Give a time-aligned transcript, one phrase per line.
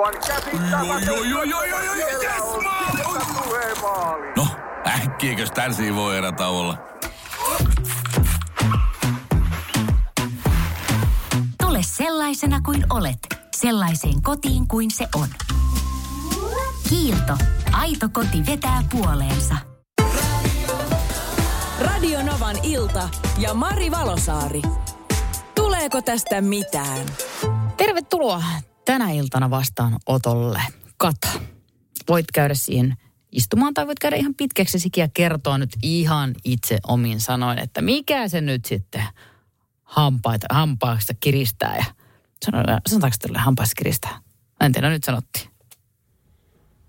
[0.00, 0.14] Aivan
[2.22, 4.32] yes, maali!
[4.36, 4.46] No,
[4.86, 6.78] äkkiäkös tän voi erä olla?
[11.62, 13.18] Tule sellaisena kuin olet,
[13.56, 15.28] sellaiseen kotiin kuin se on.
[16.88, 17.36] Kiilto.
[17.72, 19.56] Aito koti vetää puoleensa.
[21.80, 23.08] Radio Novan ilta
[23.38, 24.62] ja Mari Valosaari.
[25.54, 27.06] Tuleeko tästä mitään?
[27.76, 28.42] Tervetuloa
[28.90, 30.62] tänä iltana vastaan otolle.
[30.96, 31.28] Kata.
[32.08, 32.94] Voit käydä siihen
[33.32, 38.28] istumaan tai voit käydä ihan pitkäksi sikiä kertoa nyt ihan itse omin sanoin, että mikä
[38.28, 39.02] se nyt sitten
[39.82, 41.84] hampaita, hampaasta kiristää ja
[42.88, 44.20] sanotaanko tälle hampaasta kiristää?
[44.60, 45.48] En tiedä, nyt sanottiin.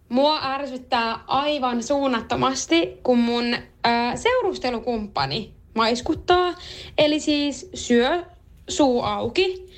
[0.10, 3.60] Mua ärsyttää aivan suunnattomasti, kun mun ö,
[4.16, 6.54] seurustelukumppani maiskuttaa.
[6.98, 8.26] Eli siis syö
[8.70, 9.72] suu auki.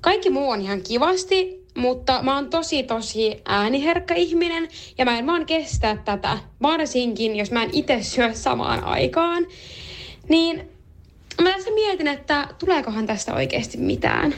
[0.00, 4.68] Kaikki muu on ihan kivasti, mutta mä oon tosi tosi ääniherkkä ihminen
[4.98, 9.46] ja mä en vaan kestä tätä, varsinkin jos mä en itse syö samaan aikaan.
[10.28, 10.68] Niin
[11.42, 14.34] mä tässä mietin, että tuleekohan tästä oikeasti mitään.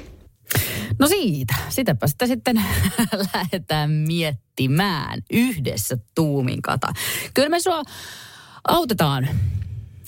[0.98, 2.56] No siitä, sitäpä sitä sitten
[3.34, 6.92] lähdetään miettimään yhdessä tuumin kata.
[7.34, 7.82] Kyllä me sua
[8.68, 9.28] autetaan.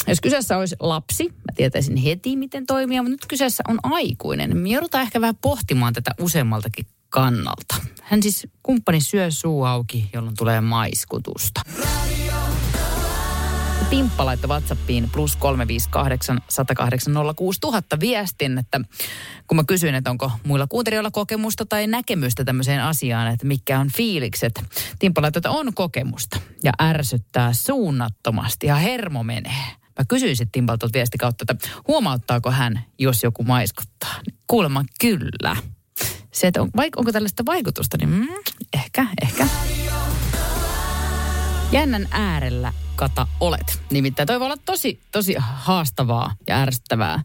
[0.06, 4.56] Jos kyseessä olisi lapsi, tietäisin heti, miten toimia, mutta nyt kyseessä on aikuinen.
[4.56, 7.74] Me joudutaan ehkä vähän pohtimaan tätä useammaltakin kannalta.
[8.02, 11.60] Hän siis kumppani syö suu auki, jolloin tulee maiskutusta.
[13.91, 18.80] Pimppa laittoi WhatsAppiin plus 358 108 06000 viestin, että
[19.47, 23.91] kun mä kysyin, että onko muilla kuuntelijoilla kokemusta tai näkemystä tämmöiseen asiaan, että mikä on
[23.97, 24.64] fiilikset.
[24.98, 29.84] Timppa laittoi, että on kokemusta ja ärsyttää suunnattomasti ja hermo menee.
[29.98, 34.14] Mä kysyin sitten viesti kautta, että huomauttaako hän, jos joku maiskuttaa.
[34.47, 35.56] Kuulemma kyllä.
[36.33, 38.28] Se, että on, onko tällaista vaikutusta, niin mm,
[38.72, 39.47] ehkä, ehkä.
[41.72, 43.83] Jännän äärellä kata olet.
[43.91, 47.22] Nimittäin toi voi olla tosi, tosi haastavaa ja ärsyttävää.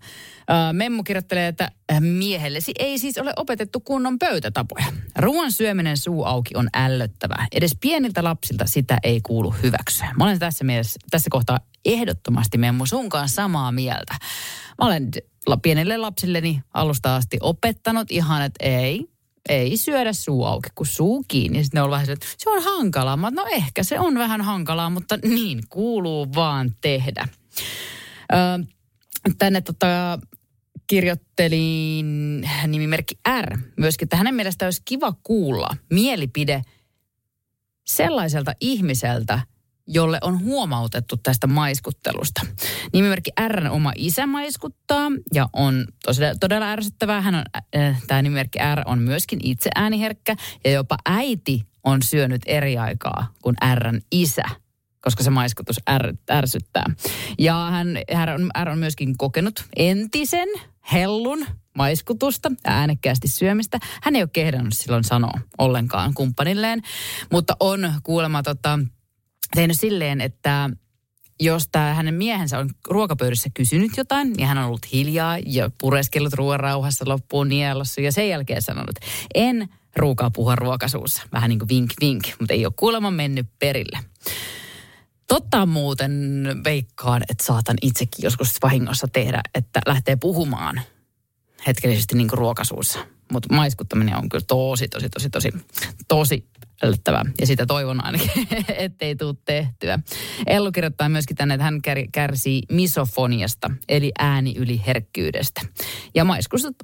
[0.74, 4.86] Memmu kirjoittelee, että miehellesi ei siis ole opetettu kunnon pöytätapoja.
[5.16, 7.48] Ruoan syöminen suu auki on ällöttävää.
[7.52, 10.14] Edes pieniltä lapsilta sitä ei kuulu hyväksyä.
[10.18, 14.16] Mä olen tässä, mielessä, tässä kohtaa ehdottomasti Memmu sunkaan samaa mieltä.
[14.82, 15.12] Mä olen
[15.62, 19.10] pienille lapsilleni alusta asti opettanut ihan, että ei,
[19.50, 21.64] ei syödä suu auki, kun suu kiinni.
[21.64, 23.18] Sitten ne on vähän että se on hankalaa.
[23.18, 27.28] Mä, no ehkä se on vähän hankalaa, mutta niin kuuluu vaan tehdä.
[28.34, 28.66] Ö,
[29.38, 30.20] tänne tota,
[30.88, 36.62] kirjoittelin nimimerkki R myöskin, että hänen mielestä olisi kiva kuulla mielipide
[37.88, 39.40] sellaiselta ihmiseltä,
[39.90, 42.42] jolle on huomautettu tästä maiskuttelusta.
[42.94, 47.22] Nimimerkki R oma isä maiskuttaa ja on todella, todella ärsyttävää.
[47.22, 47.44] Hän on,
[47.76, 50.36] äh, tämä nimimerkki R on myöskin itse ääniherkkä
[50.66, 54.44] ja jopa äiti on syönyt eri aikaa kuin Rn isä
[55.02, 56.86] koska se maiskutus är, ärsyttää.
[57.40, 60.50] Ja hän, hän on, R on myöskin kokenut entisen
[60.94, 61.46] hellun
[61.78, 63.80] maiskutusta ja äänekkäästi syömistä.
[64.02, 66.82] Hän ei ole kehdannut silloin sanoa ollenkaan kumppanilleen,
[67.32, 68.80] mutta on kuulemma tota,
[69.56, 70.70] tehnyt silleen, että
[71.40, 76.34] jos tämä hänen miehensä on ruokapöydässä kysynyt jotain, niin hän on ollut hiljaa ja pureskellut
[76.34, 78.96] ruoan rauhassa loppuun nielossa ja sen jälkeen sanonut,
[79.36, 81.22] en ruukaa puhua ruokasuussa.
[81.34, 84.00] Vähän niin kuin vink vink, mutta ei ole kuulemma mennyt perille.
[85.28, 90.82] Totta muuten veikkaan, että saatan itsekin joskus vahingossa tehdä, että lähtee puhumaan
[91.68, 93.00] hetkellisesti niin kuin ruokasuussa.
[93.32, 95.52] Mutta maiskuttaminen on kyllä tosi, tosi, tosi, tosi,
[96.08, 96.50] tosi
[96.84, 97.26] ällöttävää.
[97.40, 98.48] Ja sitä toivon ainakin,
[98.78, 100.00] ettei tule tehtyä.
[100.48, 101.82] Ellu kirjoittaa myöskin tänne, että hän
[102.12, 105.62] kärsii misofoniasta, eli ääni yli herkkyydestä.
[106.16, 106.26] Ja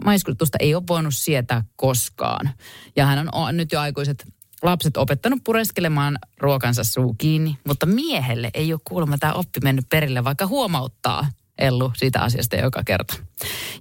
[0.03, 2.49] maiskutusta ei ole voinut sietää koskaan.
[2.95, 4.25] Ja hän on nyt jo aikuiset
[4.63, 10.23] lapset opettanut pureskelemaan ruokansa suu kiinni, mutta miehelle ei ole kuulemma tämä oppi mennyt perille,
[10.23, 13.13] vaikka huomauttaa Ellu siitä asiasta joka kerta.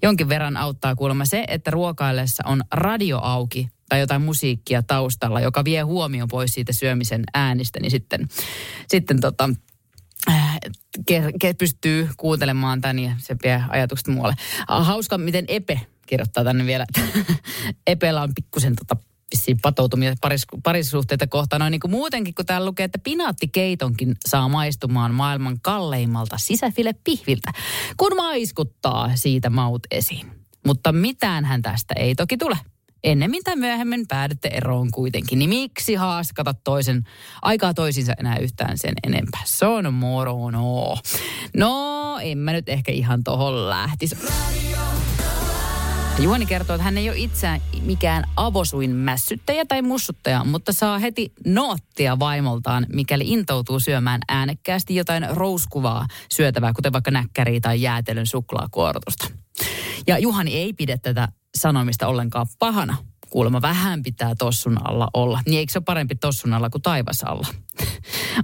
[0.02, 5.64] Jonkin verran auttaa kuulemma se, että ruokaillessa on radio auki tai jotain musiikkia taustalla, joka
[5.64, 8.28] vie huomioon pois siitä syömisen äänistä, niin sitten,
[8.88, 9.50] sitten tota,
[11.06, 14.34] ke, ke, pystyy kuuntelemaan tämän ja se vie ajatukset muualle.
[14.68, 16.86] Hauska, miten Epe kirjoittaa tänne vielä,
[17.86, 18.96] Epellä on pikkusen tota
[19.30, 21.60] vissiin patoutumia paris, parisuhteita kohtaan.
[21.60, 27.52] Noin niin kuin muutenkin, kun täällä lukee, että pinaattikeitonkin saa maistumaan maailman kalleimmalta sisäfile-pihviltä,
[27.96, 30.26] kun maiskuttaa siitä maut esiin.
[30.66, 32.56] Mutta mitään hän tästä ei toki tule.
[33.04, 37.02] Ennemmin tai myöhemmin päädytte eroon kuitenkin, niin miksi haaskata toisen
[37.42, 39.42] aikaa toisinsa enää yhtään sen enempää?
[39.44, 40.96] Se on morono.
[41.56, 44.16] No, en mä nyt ehkä ihan tohon lähtisi.
[46.22, 47.48] Juhani kertoo, että hän ei ole itse
[47.82, 55.26] mikään avosuin mässyttäjä tai mussuttaja, mutta saa heti noottia vaimoltaan, mikäli intoutuu syömään äänekkäästi jotain
[55.30, 59.26] rouskuvaa syötävää, kuten vaikka näkkäriä tai jäätelön suklaakuortusta.
[60.06, 62.96] Ja Juhani ei pidä tätä sanomista ollenkaan pahana.
[63.30, 65.40] Kuulemma vähän pitää tossun alla olla.
[65.46, 67.46] Niin eikö se ole parempi tossun alla kuin taivas alla?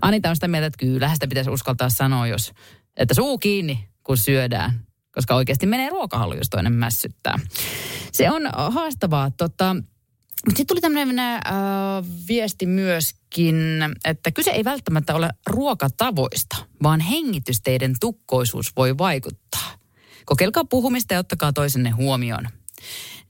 [0.02, 2.52] Anita on sitä mieltä, että kyllähän sitä pitäisi uskaltaa sanoa, jos,
[2.96, 4.89] että suu kiinni, kun syödään.
[5.20, 7.38] Koska oikeasti menee ruokahalu, jos toinen mässyttää.
[8.12, 9.30] Se on haastavaa.
[9.30, 11.42] Tota, mutta sitten tuli tämmöinen äh,
[12.28, 13.56] viesti myöskin,
[14.04, 19.70] että kyse ei välttämättä ole ruokatavoista, vaan hengitysteiden tukkoisuus voi vaikuttaa.
[20.24, 22.48] Kokeilkaa puhumista ja ottakaa toisenne huomioon.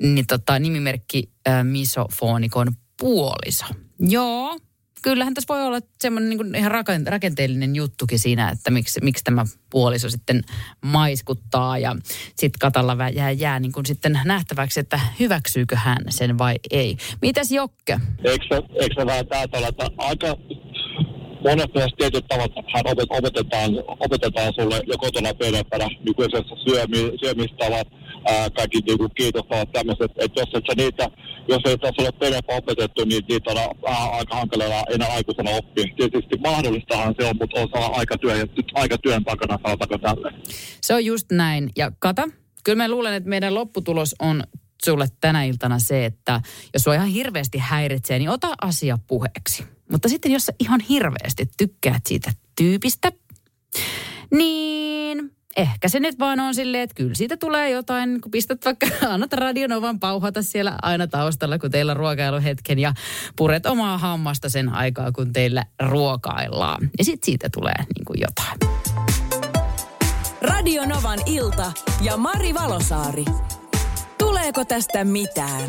[0.02, 3.64] Niin tota, nimimerkki äh, misofoonikon puoliso.
[3.98, 4.58] Joo,
[5.02, 6.72] kyllähän tässä voi olla semmoinen niin ihan
[7.06, 10.42] rakenteellinen juttukin siinä, että miksi, miksi tämä puoliso sitten
[10.84, 11.78] maiskuttaa.
[11.78, 16.96] Ja sitten Katalla jää, jää niin kuin sitten nähtäväksi, että hyväksyykö hän sen vai ei.
[17.22, 18.00] Mitäs Jokke?
[18.24, 18.44] Eikö
[18.98, 20.36] se, vähän täältä että aika
[21.44, 22.52] monet näistä tietyt tavat
[23.10, 27.88] opetetaan, opetetaan sulle jo kotona pienempänä nykyisessä syömi, syömistavat,
[28.26, 31.04] ää, kaikki niinku kiitostavat tämmöiset, että jos et sä niitä,
[31.48, 35.84] jos ei tässä ole pienempää opetettu, niin niitä on vähän aika hankalaa enää aikuisena oppia.
[35.96, 40.32] Tietysti mahdollistahan se on, mutta osaa aika, työ, aika työn takana saatako tälle.
[40.80, 41.70] Se on just näin.
[41.76, 42.28] Ja Kata,
[42.64, 44.44] kyllä mä luulen, että meidän lopputulos on
[44.84, 46.40] sulle tänä iltana se, että
[46.74, 49.64] jos sua ihan hirveästi häiritsee, niin ota asia puheeksi.
[49.90, 53.12] Mutta sitten jos sä ihan hirveästi tykkäät siitä tyypistä,
[54.30, 54.89] niin
[55.56, 59.32] ehkä se nyt vaan on silleen, että kyllä siitä tulee jotain, kun pistät vaikka, annat
[59.32, 61.94] radionovan pauhata siellä aina taustalla, kun teillä
[62.34, 62.94] on hetken ja
[63.36, 66.90] puret omaa hammasta sen aikaa, kun teillä ruokaillaan.
[66.98, 68.80] Ja sitten siitä tulee niin kuin jotain.
[70.42, 73.24] Radio Novan ilta ja Mari Valosaari.
[74.18, 75.68] Tuleeko tästä mitään?